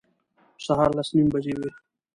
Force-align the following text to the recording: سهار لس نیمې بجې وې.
سهار 0.65 0.89
لس 0.97 1.09
نیمې 1.15 1.31
بجې 1.33 1.53
وې. 1.59 1.69